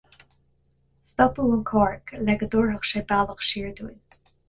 Stopadh 1.03 1.53
an 1.57 1.63
carr 1.73 2.01
le 2.25 2.35
go 2.41 2.49
dtabharfadh 2.51 2.91
sé 2.95 3.07
bealach 3.15 3.49
siar 3.53 3.73
dúinn. 3.83 4.23